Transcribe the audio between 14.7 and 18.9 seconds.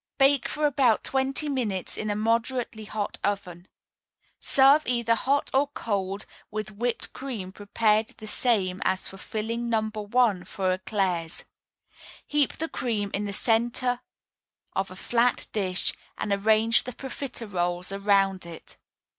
of a flat dish, and arrange the profiteroles around it.